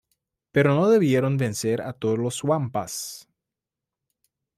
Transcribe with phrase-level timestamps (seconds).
[0.51, 3.29] Pero no debieron vencer a todos los wampas.